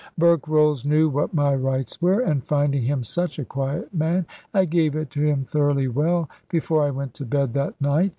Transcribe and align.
Berkrolles 0.19 0.83
knew 0.83 1.09
what 1.09 1.31
my 1.31 1.53
rights 1.53 2.01
were; 2.01 2.21
and 2.21 2.43
finding 2.43 2.81
him 2.81 3.03
such 3.03 3.37
a 3.37 3.45
quiet 3.45 3.93
man, 3.93 4.25
I 4.51 4.65
gave 4.65 4.95
it 4.95 5.11
to 5.11 5.21
him 5.21 5.45
thoroughly 5.45 5.87
well, 5.89 6.27
before 6.49 6.81
I 6.81 6.89
went 6.89 7.13
to 7.13 7.25
bed 7.25 7.53
that 7.53 7.79
night. 7.79 8.09